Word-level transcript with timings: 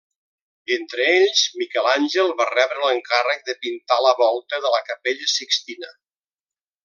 Entre 0.75 1.03
ells, 1.17 1.41
Miquel 1.63 1.89
Àngel 1.91 2.33
va 2.39 2.47
rebre 2.51 2.81
l'encàrrec 2.87 3.45
de 3.51 3.55
pintar 3.67 3.99
la 4.07 4.15
volta 4.23 4.61
de 4.65 4.73
la 4.77 4.81
capella 4.89 5.31
Sixtina. 5.37 5.93